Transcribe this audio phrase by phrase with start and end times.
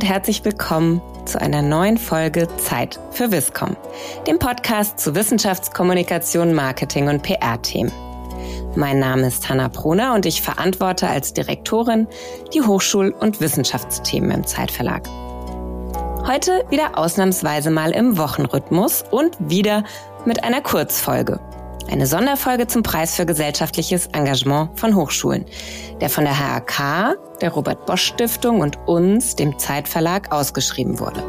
[0.00, 3.76] und herzlich willkommen zu einer neuen Folge Zeit für Wisscom,
[4.26, 7.92] dem Podcast zu Wissenschaftskommunikation, Marketing und PR-Themen.
[8.74, 12.06] Mein Name ist Hanna Brunner und ich verantworte als Direktorin
[12.54, 15.06] die Hochschul- und Wissenschaftsthemen im Zeitverlag.
[16.26, 19.84] Heute wieder ausnahmsweise mal im Wochenrhythmus und wieder
[20.24, 21.40] mit einer Kurzfolge.
[21.90, 25.44] Eine Sonderfolge zum Preis für gesellschaftliches Engagement von Hochschulen,
[26.00, 31.24] der von der HAK, der Robert Bosch Stiftung und uns, dem Zeitverlag, ausgeschrieben wurde.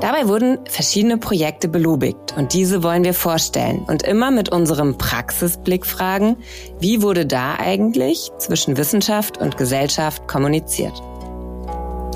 [0.00, 5.86] Dabei wurden verschiedene Projekte belobigt und diese wollen wir vorstellen und immer mit unserem Praxisblick
[5.86, 6.36] fragen,
[6.80, 11.00] wie wurde da eigentlich zwischen Wissenschaft und Gesellschaft kommuniziert.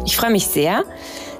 [0.04, 0.82] Ich freue mich sehr,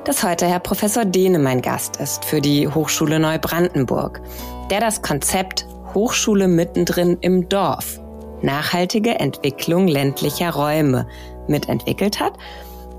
[0.05, 4.21] dass heute Herr Professor Dehne mein Gast ist für die Hochschule Neubrandenburg,
[4.69, 8.01] der das Konzept Hochschule mittendrin im Dorf,
[8.43, 11.07] nachhaltige Entwicklung ländlicher Räume
[11.47, 12.33] mitentwickelt hat.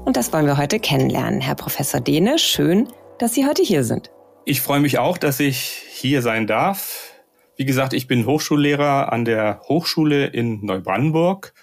[0.05, 1.41] Und das wollen wir heute kennenlernen.
[1.41, 2.87] Herr Professor Dehne, schön,
[3.19, 4.09] dass Sie heute hier sind.
[4.45, 7.11] Ich freue mich auch, dass ich hier sein darf.
[7.57, 11.53] Wie gesagt, ich bin Hochschullehrer an der Hochschule in Neubrandenburg,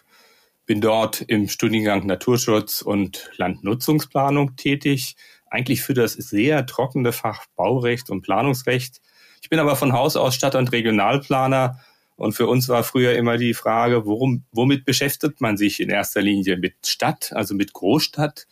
[0.70, 8.08] bin dort im Studiengang Naturschutz und Landnutzungsplanung tätig, eigentlich für das sehr trockene Fach Baurecht
[8.08, 9.00] und Planungsrecht
[9.42, 11.80] ich bin aber von Haus aus Stadt- und Regionalplaner
[12.16, 16.20] und für uns war früher immer die Frage, worum, womit beschäftigt man sich in erster
[16.20, 16.58] Linie?
[16.58, 18.46] Mit Stadt, also mit Großstadt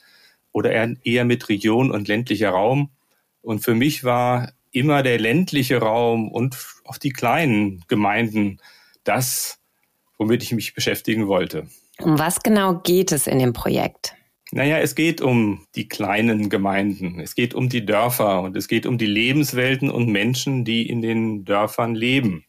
[0.52, 0.72] oder
[1.04, 2.90] eher mit Region und ländlicher Raum?
[3.42, 8.58] Und für mich war immer der ländliche Raum und auch die kleinen Gemeinden
[9.04, 9.60] das,
[10.16, 11.68] womit ich mich beschäftigen wollte.
[12.00, 14.14] Um was genau geht es in dem Projekt?
[14.50, 18.86] Naja, es geht um die kleinen Gemeinden, es geht um die Dörfer und es geht
[18.86, 22.44] um die Lebenswelten und Menschen, die in den Dörfern leben.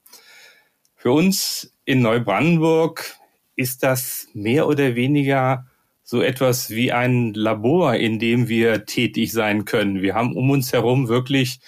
[0.96, 3.18] Für uns in Neubrandenburg
[3.56, 5.66] ist das mehr oder weniger
[6.04, 10.02] so etwas wie ein Labor, in dem wir tätig sein können.
[10.02, 11.60] Wir haben um uns herum wirklich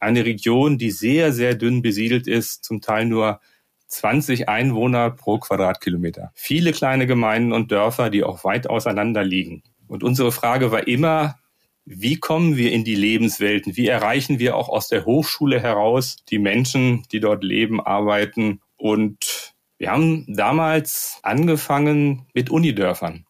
[0.00, 3.40] eine Region, die sehr, sehr dünn besiedelt ist, zum Teil nur
[3.88, 6.32] 20 Einwohner pro Quadratkilometer.
[6.34, 9.62] Viele kleine Gemeinden und Dörfer, die auch weit auseinander liegen.
[9.86, 11.36] Und unsere Frage war immer,
[11.84, 13.76] wie kommen wir in die Lebenswelten?
[13.76, 18.60] Wie erreichen wir auch aus der Hochschule heraus die Menschen, die dort leben, arbeiten?
[18.76, 23.24] Und wir haben damals angefangen mit Unidörfern.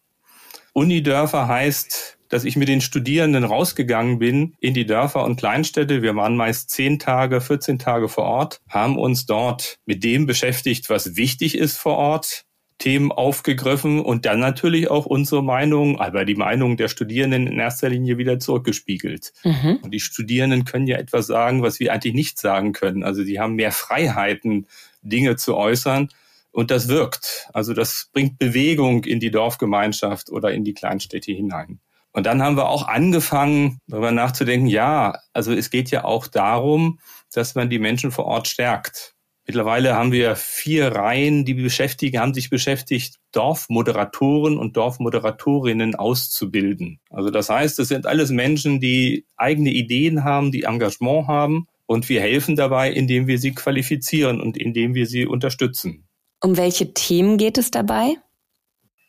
[0.73, 6.03] Unidörfer heißt, dass ich mit den Studierenden rausgegangen bin in die Dörfer und Kleinstädte.
[6.03, 10.91] Wir waren meist zehn Tage, 14 Tage vor Ort, haben uns dort mit dem beschäftigt,
[10.91, 12.47] was wichtig ist vor Ort,
[12.79, 17.89] Themen aufgegriffen und dann natürlich auch unsere Meinung, aber die Meinung der Studierenden in erster
[17.89, 19.33] Linie wieder zurückgespiegelt.
[19.45, 19.79] Mhm.
[19.83, 23.03] Und die Studierenden können ja etwas sagen, was wir eigentlich nicht sagen können.
[23.03, 24.67] Also die haben mehr Freiheiten,
[25.01, 26.09] Dinge zu äußern.
[26.53, 27.49] Und das wirkt.
[27.53, 31.81] Also das bringt Bewegung in die Dorfgemeinschaft oder in die Kleinstädte hinein.
[32.17, 36.99] Und dann haben wir auch angefangen, darüber nachzudenken, ja, also es geht ja auch darum,
[37.31, 39.13] dass man die Menschen vor Ort stärkt.
[39.47, 47.01] Mittlerweile haben wir vier Reihen, die beschäftigen, haben sich beschäftigt, Dorfmoderatoren und Dorfmoderatorinnen auszubilden.
[47.11, 52.09] Also das heißt, es sind alles Menschen, die eigene Ideen haben, die Engagement haben und
[52.09, 56.09] wir helfen dabei, indem wir sie qualifizieren und indem wir sie unterstützen.
[56.41, 58.17] Um welche Themen geht es dabei?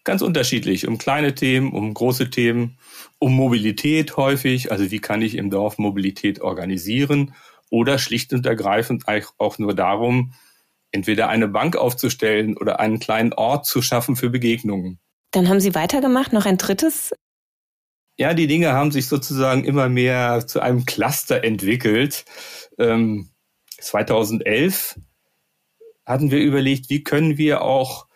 [0.07, 2.78] Ganz unterschiedlich, um kleine Themen, um große Themen,
[3.19, 7.35] um Mobilität häufig, also wie kann ich im Dorf Mobilität organisieren
[7.69, 9.03] oder schlicht und ergreifend
[9.38, 10.31] auch nur darum,
[10.94, 14.97] entweder eine Bank aufzustellen oder einen kleinen Ort zu schaffen für Begegnungen.
[15.31, 17.12] Dann haben Sie weitergemacht, noch ein drittes?
[18.18, 22.24] Ja, die Dinge haben sich sozusagen immer mehr zu einem Cluster entwickelt.
[22.79, 23.31] Ähm,
[23.78, 25.01] 2011
[26.06, 28.06] hatten wir überlegt, wie können wir auch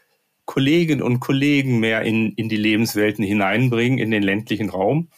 [0.46, 5.10] Kolleginnen und Kollegen mehr in, in die Lebenswelten hineinbringen, in den ländlichen Raum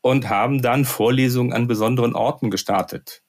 [0.00, 3.22] und haben dann Vorlesungen an besonderen Orten gestartet.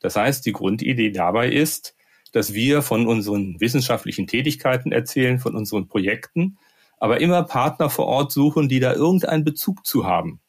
[0.00, 1.94] Das heißt, die Grundidee dabei ist,
[2.32, 6.58] dass wir von unseren wissenschaftlichen Tätigkeiten erzählen, von unseren Projekten,
[6.98, 10.40] aber immer Partner vor Ort suchen, die da irgendeinen Bezug zu haben.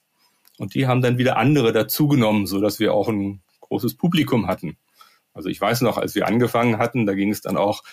[0.57, 4.77] Und die haben dann wieder andere dazugenommen, so dass wir auch ein großes Publikum hatten.
[5.33, 7.83] Also ich weiß noch, als wir angefangen hatten, da ging es dann auch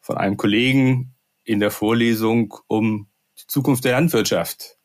[0.00, 1.14] von einem Kollegen
[1.44, 3.08] in der Vorlesung um
[3.38, 4.76] die Zukunft der Landwirtschaft.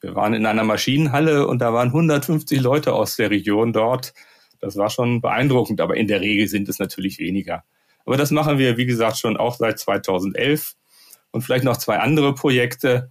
[0.00, 4.14] Wir waren in einer Maschinenhalle und da waren 150 Leute aus der Region dort,
[4.60, 7.64] das war schon beeindruckend, aber in der Regel sind es natürlich weniger.
[8.04, 10.74] Aber das machen wir, wie gesagt, schon auch seit 2011
[11.30, 13.10] und vielleicht noch zwei andere Projekte.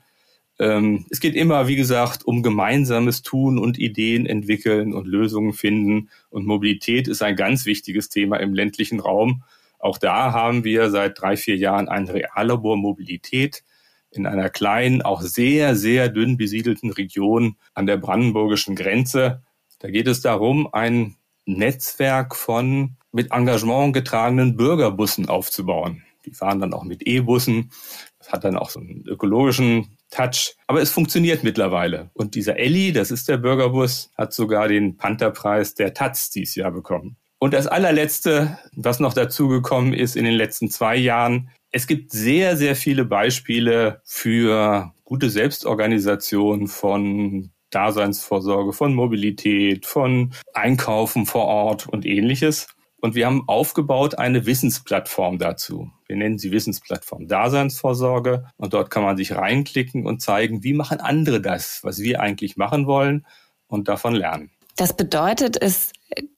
[0.59, 6.09] Ähm, es geht immer, wie gesagt, um gemeinsames Tun und Ideen entwickeln und Lösungen finden.
[6.29, 9.43] Und Mobilität ist ein ganz wichtiges Thema im ländlichen Raum.
[9.79, 13.63] Auch da haben wir seit drei, vier Jahren ein Reallabor Mobilität,
[14.11, 19.43] in einer kleinen, auch sehr, sehr dünn besiedelten Region an der brandenburgischen Grenze.
[19.79, 26.03] Da geht es darum, ein Netzwerk von mit Engagement getragenen Bürgerbussen aufzubauen.
[26.25, 27.71] Die fahren dann auch mit E-Bussen.
[28.19, 30.55] Das hat dann auch so einen ökologischen Touch.
[30.67, 32.09] Aber es funktioniert mittlerweile.
[32.13, 36.71] Und dieser Elli, das ist der Bürgerbus, hat sogar den Pantherpreis der Taz dieses Jahr
[36.71, 37.15] bekommen.
[37.39, 42.57] Und das allerletzte, was noch dazugekommen ist in den letzten zwei Jahren, es gibt sehr,
[42.57, 52.05] sehr viele Beispiele für gute Selbstorganisation von Daseinsvorsorge, von Mobilität, von Einkaufen vor Ort und
[52.05, 52.67] ähnliches.
[52.99, 55.91] Und wir haben aufgebaut eine Wissensplattform dazu.
[56.07, 58.45] Wir nennen sie Wissensplattform Daseinsvorsorge.
[58.57, 62.57] Und dort kann man sich reinklicken und zeigen, wie machen andere das, was wir eigentlich
[62.57, 63.25] machen wollen
[63.67, 64.49] und davon lernen.
[64.77, 65.91] Das bedeutet, es,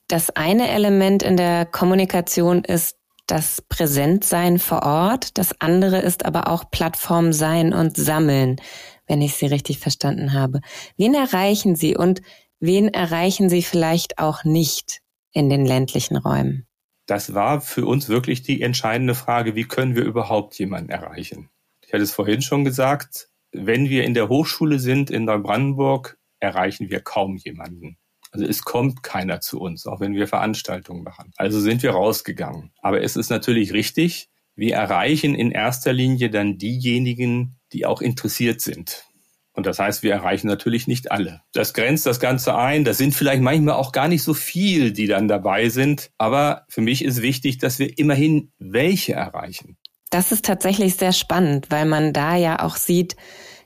[0.09, 2.97] das eine Element in der Kommunikation ist
[3.27, 5.37] das Präsentsein vor Ort.
[5.37, 8.59] Das andere ist aber auch Plattform sein und sammeln,
[9.07, 10.61] wenn ich Sie richtig verstanden habe.
[10.97, 12.21] Wen erreichen Sie und
[12.59, 15.01] wen erreichen Sie vielleicht auch nicht
[15.31, 16.65] in den ländlichen Räumen?
[17.05, 21.49] Das war für uns wirklich die entscheidende Frage, wie können wir überhaupt jemanden erreichen?
[21.85, 26.89] Ich hatte es vorhin schon gesagt, wenn wir in der Hochschule sind in Neubrandenburg, erreichen
[26.89, 27.97] wir kaum jemanden.
[28.31, 31.31] Also es kommt keiner zu uns, auch wenn wir Veranstaltungen machen.
[31.37, 32.71] Also sind wir rausgegangen.
[32.81, 38.61] Aber es ist natürlich richtig, wir erreichen in erster Linie dann diejenigen, die auch interessiert
[38.61, 39.05] sind.
[39.53, 41.41] Und das heißt, wir erreichen natürlich nicht alle.
[41.53, 42.85] Das grenzt das Ganze ein.
[42.85, 46.11] Das sind vielleicht manchmal auch gar nicht so viel, die dann dabei sind.
[46.17, 49.77] Aber für mich ist wichtig, dass wir immerhin welche erreichen.
[50.11, 53.15] Das ist tatsächlich sehr spannend, weil man da ja auch sieht,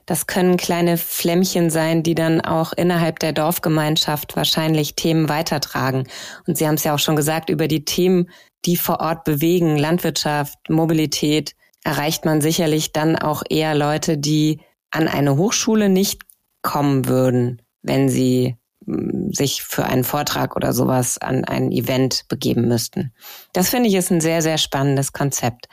[0.05, 6.07] das können kleine Flämmchen sein, die dann auch innerhalb der Dorfgemeinschaft wahrscheinlich Themen weitertragen.
[6.45, 8.29] Und Sie haben es ja auch schon gesagt, über die Themen,
[8.65, 14.61] die vor Ort bewegen, Landwirtschaft, Mobilität, erreicht man sicherlich dann auch eher Leute, die
[14.91, 16.21] an eine Hochschule nicht
[16.61, 18.55] kommen würden, wenn sie
[18.85, 23.13] hm, sich für einen Vortrag oder sowas an ein Event begeben müssten.
[23.51, 25.67] Das finde ich ist ein sehr, sehr spannendes Konzept.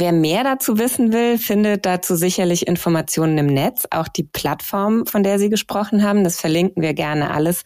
[0.00, 5.24] Wer mehr dazu wissen will, findet dazu sicherlich Informationen im Netz, auch die Plattform, von
[5.24, 6.22] der Sie gesprochen haben.
[6.22, 7.64] Das verlinken wir gerne alles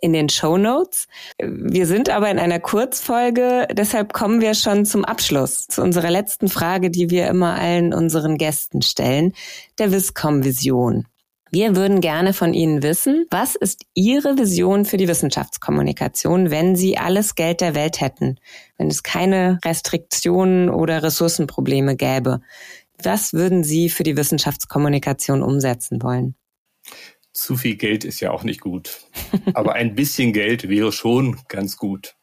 [0.00, 1.08] in den Show Notes.
[1.38, 6.48] Wir sind aber in einer Kurzfolge, deshalb kommen wir schon zum Abschluss, zu unserer letzten
[6.48, 9.34] Frage, die wir immer allen unseren Gästen stellen,
[9.78, 11.04] der Viscom-Vision.
[11.54, 16.98] Wir würden gerne von Ihnen wissen, was ist Ihre Vision für die Wissenschaftskommunikation, wenn Sie
[16.98, 18.40] alles Geld der Welt hätten,
[18.76, 22.40] wenn es keine Restriktionen oder Ressourcenprobleme gäbe?
[23.00, 26.34] Was würden Sie für die Wissenschaftskommunikation umsetzen wollen?
[27.32, 29.02] Zu viel Geld ist ja auch nicht gut.
[29.54, 32.16] Aber ein bisschen Geld wäre schon ganz gut.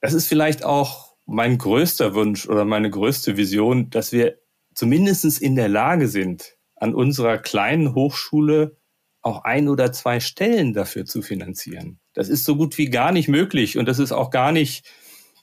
[0.00, 4.38] Das ist vielleicht auch mein größter Wunsch oder meine größte Vision, dass wir
[4.72, 8.76] zumindest in der Lage sind, an unserer kleinen Hochschule
[9.22, 11.98] auch ein oder zwei Stellen dafür zu finanzieren.
[12.14, 14.86] Das ist so gut wie gar nicht möglich und das ist auch gar nicht,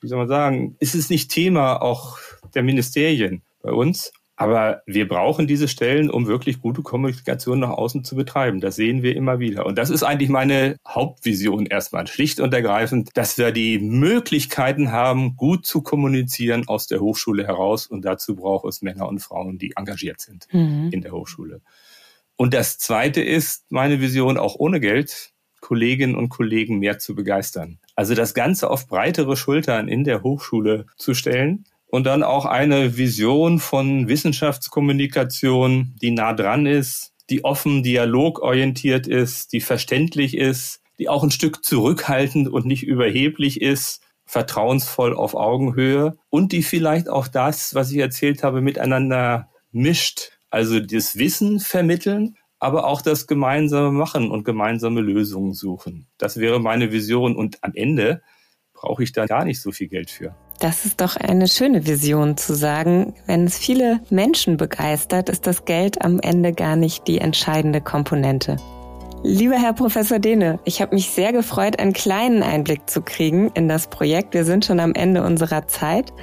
[0.01, 2.17] wie soll man sagen, ist es nicht Thema auch
[2.53, 4.11] der Ministerien bei uns.
[4.37, 8.59] Aber wir brauchen diese Stellen, um wirklich gute Kommunikation nach außen zu betreiben.
[8.59, 9.65] Das sehen wir immer wieder.
[9.65, 15.37] Und das ist eigentlich meine Hauptvision erstmal, schlicht und ergreifend, dass wir die Möglichkeiten haben,
[15.37, 17.87] gut zu kommunizieren aus der Hochschule heraus.
[17.87, 20.89] Und dazu braucht es Männer und Frauen, die engagiert sind mhm.
[20.91, 21.61] in der Hochschule.
[22.35, 25.31] Und das Zweite ist meine Vision, auch ohne Geld
[25.61, 27.79] Kolleginnen und Kollegen mehr zu begeistern.
[27.95, 32.97] Also das Ganze auf breitere Schultern in der Hochschule zu stellen und dann auch eine
[32.97, 41.09] Vision von Wissenschaftskommunikation, die nah dran ist, die offen dialogorientiert ist, die verständlich ist, die
[41.09, 47.27] auch ein Stück zurückhaltend und nicht überheblich ist, vertrauensvoll auf Augenhöhe und die vielleicht auch
[47.27, 50.31] das, was ich erzählt habe, miteinander mischt.
[50.49, 56.07] Also das Wissen vermitteln, aber auch das gemeinsame Machen und gemeinsame Lösungen suchen.
[56.17, 58.21] Das wäre meine Vision und am Ende
[58.73, 60.35] brauche ich da gar nicht so viel Geld für.
[60.59, 65.65] Das ist doch eine schöne Vision zu sagen, wenn es viele Menschen begeistert, ist das
[65.65, 68.57] Geld am Ende gar nicht die entscheidende Komponente.
[69.21, 73.67] Lieber Herr Professor Dehne, ich habe mich sehr gefreut, einen kleinen Einblick zu kriegen in
[73.67, 74.33] das Projekt.
[74.33, 76.13] Wir sind schon am Ende unserer Zeit.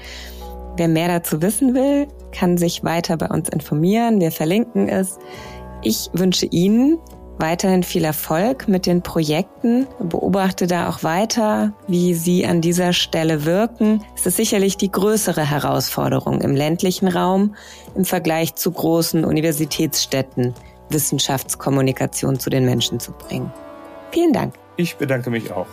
[0.77, 4.21] Wer mehr dazu wissen will, kann sich weiter bei uns informieren.
[4.21, 5.19] Wir verlinken es.
[5.83, 6.99] Ich wünsche Ihnen
[7.43, 9.87] weiterhin viel Erfolg mit den Projekten.
[9.99, 14.03] Beobachte da auch weiter, wie sie an dieser Stelle wirken.
[14.17, 17.55] Es ist sicherlich die größere Herausforderung im ländlichen Raum
[17.95, 20.55] im Vergleich zu großen Universitätsstädten,
[20.89, 23.53] Wissenschaftskommunikation zu den Menschen zu bringen.
[24.13, 24.55] Vielen Dank.
[24.77, 25.67] Ich bedanke mich auch.